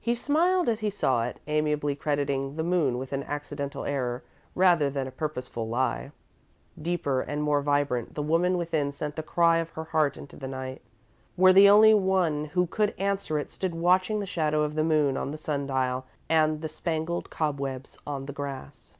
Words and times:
He 0.00 0.16
smiled 0.16 0.68
as 0.68 0.80
he 0.80 0.90
saw 0.90 1.22
it, 1.26 1.38
amiably 1.46 1.94
crediting 1.94 2.56
the 2.56 2.64
moon 2.64 2.98
with 2.98 3.12
an 3.12 3.22
accidental 3.22 3.84
error, 3.84 4.24
rather 4.56 4.90
than 4.90 5.06
a 5.06 5.12
purposeful 5.12 5.68
lie. 5.68 6.10
[Illustration: 6.76 6.82
musical 6.82 6.82
notation.] 6.82 6.82
Deeper 6.82 7.32
and 7.32 7.42
more 7.44 7.62
vibrant, 7.62 8.14
the 8.16 8.22
woman 8.22 8.58
within 8.58 8.90
sent 8.90 9.14
the 9.14 9.22
cry 9.22 9.58
of 9.58 9.70
her 9.74 9.84
heart 9.84 10.16
into 10.16 10.34
the 10.34 10.48
night, 10.48 10.82
where 11.36 11.52
the 11.52 11.68
only 11.68 11.94
one 11.94 12.46
who 12.46 12.66
could 12.66 12.96
answer 12.98 13.38
it 13.38 13.52
stood 13.52 13.76
watching 13.76 14.18
the 14.18 14.26
shadow 14.26 14.64
of 14.64 14.74
the 14.74 14.82
moon 14.82 15.16
on 15.16 15.30
the 15.30 15.38
sun 15.38 15.68
dial 15.68 16.04
and 16.28 16.62
the 16.62 16.68
spangled 16.68 17.30
cobwebs 17.30 17.96
on 18.04 18.26
the 18.26 18.32
grass. 18.32 18.94